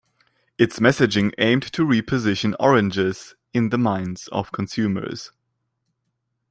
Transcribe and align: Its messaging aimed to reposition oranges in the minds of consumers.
Its 0.57 0.79
messaging 0.79 1.31
aimed 1.37 1.61
to 1.61 1.83
reposition 1.85 2.55
oranges 2.59 3.35
in 3.53 3.69
the 3.69 3.77
minds 3.77 4.27
of 4.29 4.51
consumers. 4.51 5.31